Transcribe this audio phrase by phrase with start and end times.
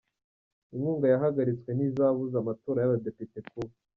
[0.75, 3.73] Inkunga yahagaritswe ntizabuza amatora y’abadepite kuba